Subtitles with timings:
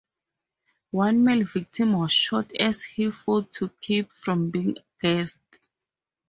[0.89, 5.43] One male victim was shot as he fought to keep from being gassed.